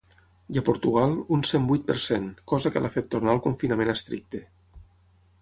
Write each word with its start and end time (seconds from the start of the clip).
I 0.53 0.59
a 0.61 0.61
Portugal, 0.69 1.11
un 1.37 1.43
cent 1.49 1.67
vuit 1.73 1.85
per 1.89 1.97
cent, 2.05 2.25
cosa 2.53 2.73
que 2.77 2.83
l’ha 2.85 2.91
fet 2.97 3.11
tornar 3.13 3.33
al 3.37 3.43
confinament 3.45 3.95
estricte. 3.95 4.43